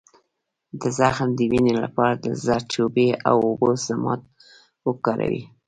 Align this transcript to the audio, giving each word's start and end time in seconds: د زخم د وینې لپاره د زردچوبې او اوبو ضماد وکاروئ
د 0.79 0.81
زخم 0.99 1.29
د 1.37 1.39
وینې 1.51 1.73
لپاره 1.83 2.13
د 2.25 2.27
زردچوبې 2.43 3.09
او 3.29 3.35
اوبو 3.47 3.69
ضماد 3.85 4.21
وکاروئ 4.87 5.39